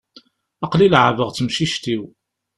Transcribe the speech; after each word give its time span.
Aql-i 0.65 0.87
leεεbeɣ 0.91 1.29
d 1.31 1.35
temcict-iw. 1.35 2.03